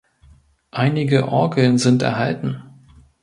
Einige 0.71 1.27
Orgeln 1.27 1.77
sind 1.77 2.01
erhalten. 2.01 2.63